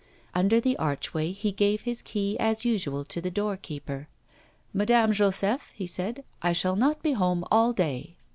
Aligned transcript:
Under 0.33 0.59
the 0.59 0.75
archway, 0.77 1.31
he 1.31 1.51
gave 1.51 1.81
his 1.81 2.01
key 2.01 2.35
as 2.39 2.65
usual 2.65 3.03
to 3.05 3.21
the 3.21 3.29
doorkeeper. 3.29 4.07
'Madame 4.73 5.11
Joseph,' 5.13 5.71
he 5.75 5.85
said, 5.85 6.23
'I 6.41 6.53
shall 6.53 6.75
not 6.75 7.03
be 7.03 7.11
home 7.11 7.43
all 7.51 7.71
day. 7.71 8.15